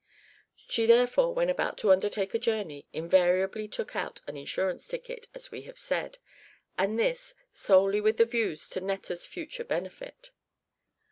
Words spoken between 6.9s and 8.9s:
this, solely with a views to